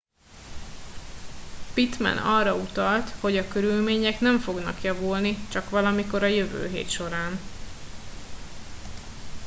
pittman 1.75 2.17
arra 2.17 2.55
utalt 2.55 3.09
hogy 3.19 3.37
a 3.37 3.47
körülmények 3.47 4.19
nem 4.19 4.39
fognak 4.39 4.81
javulni 4.81 5.37
csak 5.49 5.69
valamikor 5.69 6.23
a 6.23 6.27
jövő 6.27 6.67
hét 6.67 6.89
során 6.89 7.39